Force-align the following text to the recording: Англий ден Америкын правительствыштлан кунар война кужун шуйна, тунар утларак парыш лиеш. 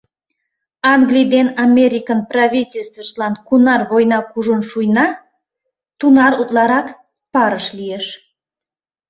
Англий 0.93 1.27
ден 1.35 1.47
Америкын 1.65 2.19
правительствыштлан 2.31 3.33
кунар 3.47 3.81
война 3.91 4.19
кужун 4.31 4.61
шуйна, 4.69 5.07
тунар 5.99 6.33
утларак 6.41 6.87
парыш 7.33 7.65
лиеш. 7.77 8.05